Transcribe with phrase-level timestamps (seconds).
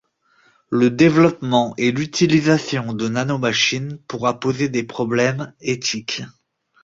[0.71, 6.23] Le développement et l'utilisation de nanomachines pourra poser des problèmes éthiques.